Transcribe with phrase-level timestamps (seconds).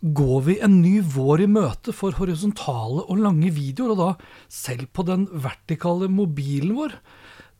[0.00, 4.88] Går vi en ny vår i møte for horisontale og lange videoer, og da selv
[4.96, 6.94] på den vertikale mobilen vår?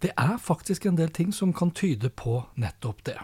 [0.01, 3.19] Det er faktisk en del ting som kan tyde på nettopp det.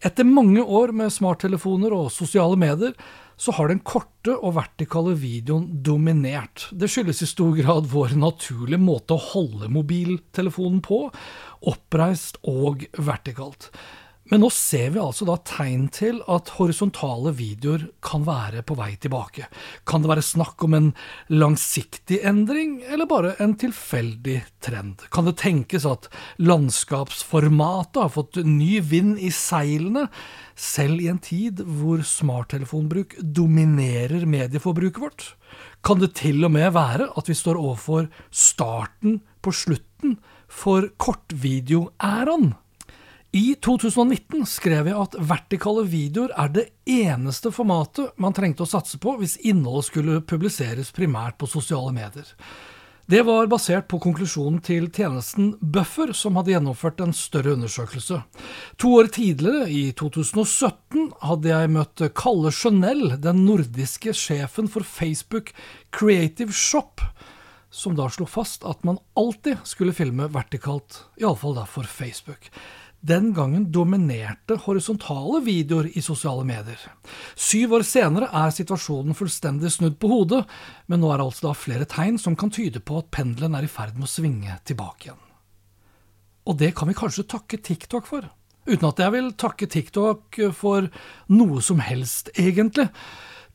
[0.00, 2.94] Etter mange år med smarttelefoner og sosiale medier,
[3.36, 6.70] så har den korte og vertikale videoen dominert.
[6.72, 11.02] Det skyldes i stor grad vår naturlige måte å holde mobiltelefonen på,
[11.68, 13.68] oppreist og vertikalt.
[14.26, 18.88] Men nå ser vi altså da tegn til at horisontale videoer kan være på vei
[18.98, 19.46] tilbake.
[19.86, 20.88] Kan det være snakk om en
[21.30, 25.06] langsiktig endring, eller bare en tilfeldig trend?
[25.14, 26.10] Kan det tenkes at
[26.42, 30.08] landskapsformatet har fått ny vind i seilene,
[30.58, 35.30] selv i en tid hvor smarttelefonbruk dominerer medieforbruket vårt?
[35.86, 40.18] Kan det til og med være at vi står overfor starten på slutten
[40.50, 42.56] for kortvideoæraen?
[43.36, 48.96] I 2019 skrev jeg at vertikale videoer er det eneste formatet man trengte å satse
[49.02, 52.30] på hvis innholdet skulle publiseres primært på sosiale medier.
[53.06, 58.22] Det var basert på konklusjonen til tjenesten Buffer, som hadde gjennomført en større undersøkelse.
[58.80, 65.52] To år tidligere, i 2017, hadde jeg møtt Kalle Chanel, den nordiske sjefen for Facebook
[65.92, 67.04] Creative Shop,
[67.68, 72.48] som da slo fast at man alltid skulle filme vertikalt, iallfall for Facebook.
[73.00, 76.80] Den gangen dominerte horisontale videoer i sosiale medier.
[77.36, 80.42] Syv år senere er situasjonen fullstendig snudd på hodet,
[80.88, 83.68] men nå er det altså da flere tegn som kan tyde på at pendelen er
[83.68, 85.22] i ferd med å svinge tilbake igjen.
[86.46, 88.26] Og det kan vi kanskje takke TikTok for.
[88.66, 90.88] Uten at jeg vil takke TikTok for
[91.30, 92.88] noe som helst, egentlig.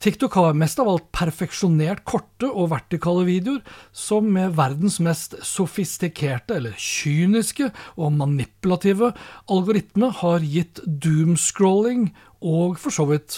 [0.02, 3.60] TikTok har mest av alt perfeksjonert korte og vertikale videoer,
[3.94, 9.12] som med verdens mest sofistikerte, eller kyniske og manipulative
[9.46, 12.10] algoritme har gitt doomscrolling
[12.42, 13.38] og for så vidt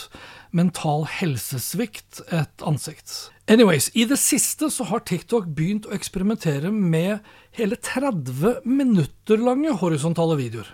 [0.56, 3.12] mental helsesvikt et ansikt.
[3.52, 7.28] Anyways, i det siste så har TikTok begynt å eksperimentere med
[7.60, 10.72] hele 30 minutter lange horisontale videoer.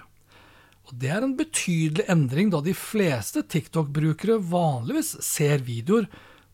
[0.89, 6.07] Og Det er en betydelig endring, da de fleste TikTok-brukere vanligvis ser videoer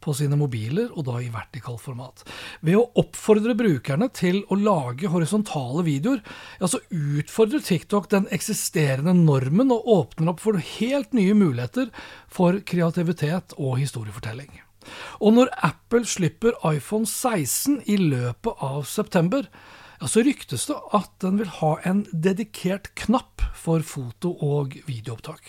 [0.03, 2.22] på sine mobiler, og da i vertikal format.
[2.59, 6.19] Ved å oppfordre brukerne til å lage horisontale videoer,
[6.59, 11.90] ja, så utfordrer TikTok den eksisterende normen og åpner opp for helt nye muligheter
[12.28, 14.51] for kreativitet og historiefortelling.
[15.24, 19.47] Og når Apple slipper iPhone 16 i løpet av september,
[20.00, 25.47] ja, så ryktes det at den vil ha en dedikert knapp for foto- og videoopptak.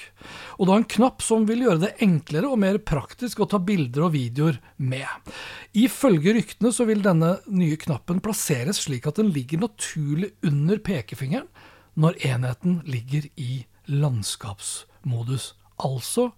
[0.60, 4.06] Og da en knapp som vil gjøre det enklere og mer praktisk å ta bilder
[4.06, 5.34] og videoer med.
[5.76, 11.48] Ifølge ryktene så vil denne nye knappen plasseres slik at den ligger naturlig under pekefingeren
[11.96, 15.54] når enheten ligger i landskapsmodus.
[15.82, 16.30] Altså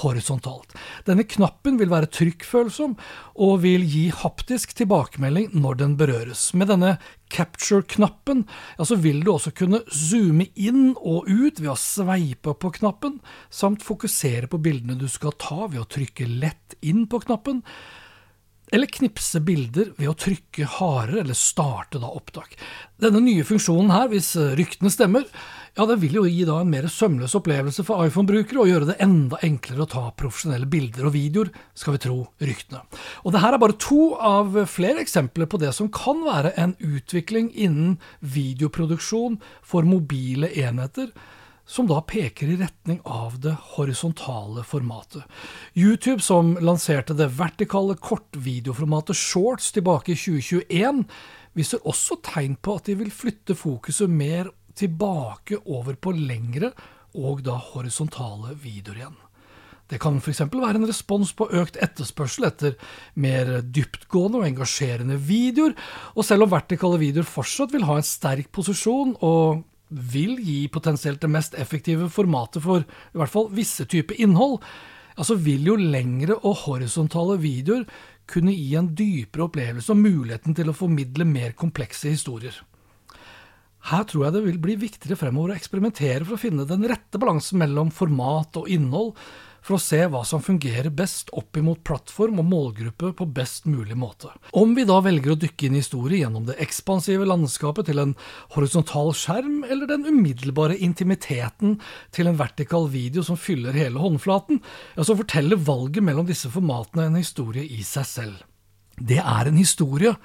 [0.00, 0.74] horisontalt.
[1.06, 2.96] Denne knappen vil være trykkfølsom
[3.42, 6.50] og vil gi haptisk tilbakemelding når den berøres.
[6.54, 6.96] Med denne
[7.30, 8.44] capture-knappen
[8.78, 13.18] ja, vil du også kunne zoome inn og ut ved å sveipe på knappen,
[13.50, 17.64] samt fokusere på bildene du skal ta ved å trykke lett inn på knappen.
[18.70, 22.54] Eller knipse bilder ved å trykke hardere eller starte da opptak.
[23.02, 25.26] Denne nye funksjonen her, hvis ryktene stemmer,
[25.76, 28.98] ja, det vil jo gi da en mer sømløs opplevelse for iPhone-brukere og gjøre det
[29.04, 32.82] enda enklere å ta profesjonelle bilder og videoer, skal vi tro ryktene.
[33.24, 36.74] Og det her er bare to av flere eksempler på det som kan være en
[36.82, 41.12] utvikling innen videoproduksjon for mobile enheter,
[41.70, 45.22] som da peker i retning av det horisontale formatet.
[45.78, 51.04] YouTube, som lanserte det vertikale kortvideoformatet Shorts tilbake i 2021,
[51.54, 54.50] viser også tegn på at de vil flytte fokuset mer
[54.80, 56.72] tilbake over på lengre
[57.18, 59.18] og da horisontale videoer igjen.
[59.90, 60.44] Det kan f.eks.
[60.52, 62.76] være en respons på økt etterspørsel etter
[63.18, 65.74] mer dyptgående og engasjerende videoer,
[66.14, 71.18] og selv om vertikale videoer fortsatt vil ha en sterk posisjon og vil gi potensielt
[71.24, 74.60] det mest effektive formatet for i hvert fall visse typer innhold,
[75.16, 77.82] ja, så vil jo lengre og horisontale videoer
[78.30, 82.54] kunne gi en dypere opplevelse og muligheten til å formidle mer komplekse historier.
[83.88, 87.20] Her tror jeg det vil bli viktigere fremover å eksperimentere for å finne den rette
[87.20, 89.14] balansen mellom format og innhold,
[89.64, 93.96] for å se hva som fungerer best opp imot plattform og målgruppe på best mulig
[93.98, 94.30] måte.
[94.56, 98.14] Om vi da velger å dykke inn i historie gjennom det ekspansive landskapet til en
[98.54, 101.76] horisontal skjerm, eller den umiddelbare intimiteten
[102.16, 104.62] til en vertikal video som fyller hele håndflaten,
[104.96, 108.40] ja, så forteller valget mellom disse formatene en historie i seg selv.
[109.00, 110.16] Det er en historie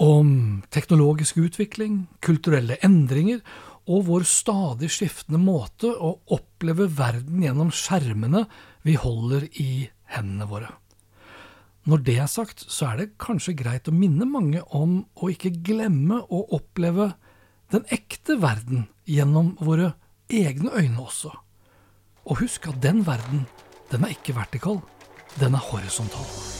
[0.00, 3.42] om teknologisk utvikling, kulturelle endringer
[3.90, 8.46] og vår stadig skiftende måte å oppleve verden gjennom skjermene
[8.86, 10.70] vi holder i hendene våre.
[11.88, 15.52] Når det er sagt, så er det kanskje greit å minne mange om å ikke
[15.64, 17.10] glemme å oppleve
[17.72, 19.94] den ekte verden gjennom våre
[20.30, 21.32] egne øyne også.
[22.28, 23.46] Og husk at den verden,
[23.90, 24.82] den er ikke vertikal,
[25.40, 26.59] den er horisontal.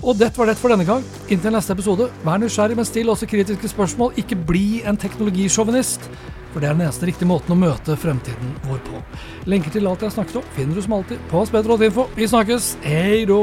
[0.00, 1.04] Og det var det for denne gang.
[1.28, 4.14] Inntil neste episode, vær nysgjerrig, men still også kritiske spørsmål.
[4.20, 6.08] Ikke bli en teknologisjåvinist,
[6.54, 9.04] for det er den eneste riktige måten å møte fremtiden vår på.
[9.50, 12.08] Lenker til alt jeg snakket om finner du som alltid på spedro.info.
[12.16, 12.74] Vi snakkes.
[12.86, 13.40] Hei då!